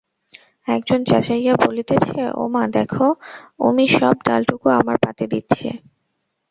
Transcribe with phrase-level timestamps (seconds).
[0.67, 3.07] একজন চেঁচাইয়া বলিতেছে, ও মা দেখো,
[3.59, 5.69] উমি সব ডালটুকু আমার পাতে দিচ্ছে!